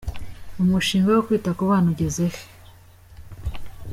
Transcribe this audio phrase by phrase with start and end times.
[0.61, 2.41] Umushinga wo kwita kubana ugeze he